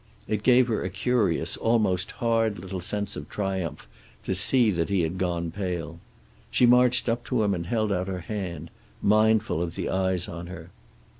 It 0.27 0.41
gave 0.41 0.67
her 0.67 0.83
a 0.83 0.89
curious, 0.89 1.57
almost 1.57 2.13
hard 2.13 2.57
little 2.57 2.79
sense 2.81 3.15
of 3.15 3.29
triumph 3.29 3.87
to 4.23 4.33
see 4.33 4.71
that 4.71 4.89
he 4.89 5.01
had 5.01 5.19
gone 5.19 5.51
pale. 5.51 5.99
She 6.49 6.65
marched 6.65 7.07
up 7.07 7.23
to 7.25 7.43
him 7.43 7.53
and 7.53 7.67
held 7.67 7.91
out 7.91 8.07
her 8.07 8.21
hand, 8.21 8.71
mindful 9.03 9.61
of 9.61 9.75
the 9.75 9.89
eyes 9.89 10.27
on 10.27 10.47
her. 10.47 10.71